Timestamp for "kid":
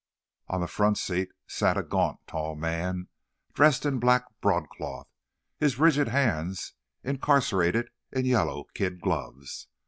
8.73-8.99